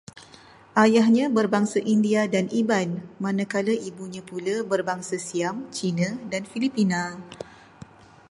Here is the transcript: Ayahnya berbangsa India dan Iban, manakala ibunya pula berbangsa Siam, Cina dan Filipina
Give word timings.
Ayahnya 0.83 1.25
berbangsa 1.37 1.77
India 1.93 2.21
dan 2.33 2.45
Iban, 2.61 2.89
manakala 3.23 3.69
ibunya 3.89 4.21
pula 4.29 4.55
berbangsa 4.71 5.15
Siam, 5.27 5.57
Cina 5.75 6.09
dan 6.31 6.41
Filipina 6.51 7.01